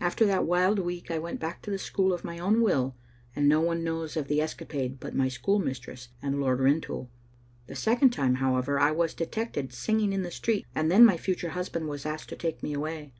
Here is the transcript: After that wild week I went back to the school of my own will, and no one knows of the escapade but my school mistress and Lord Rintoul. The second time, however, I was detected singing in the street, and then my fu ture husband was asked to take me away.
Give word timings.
After 0.00 0.24
that 0.26 0.46
wild 0.46 0.78
week 0.78 1.10
I 1.10 1.18
went 1.18 1.40
back 1.40 1.60
to 1.62 1.72
the 1.72 1.78
school 1.78 2.12
of 2.12 2.22
my 2.22 2.38
own 2.38 2.60
will, 2.60 2.94
and 3.34 3.48
no 3.48 3.60
one 3.60 3.82
knows 3.82 4.16
of 4.16 4.28
the 4.28 4.40
escapade 4.40 5.00
but 5.00 5.12
my 5.12 5.26
school 5.26 5.58
mistress 5.58 6.10
and 6.22 6.40
Lord 6.40 6.60
Rintoul. 6.60 7.10
The 7.66 7.74
second 7.74 8.10
time, 8.10 8.36
however, 8.36 8.78
I 8.78 8.92
was 8.92 9.12
detected 9.12 9.72
singing 9.72 10.12
in 10.12 10.22
the 10.22 10.30
street, 10.30 10.68
and 10.76 10.88
then 10.88 11.04
my 11.04 11.16
fu 11.16 11.34
ture 11.34 11.50
husband 11.50 11.88
was 11.88 12.06
asked 12.06 12.28
to 12.28 12.36
take 12.36 12.62
me 12.62 12.74
away. 12.74 13.12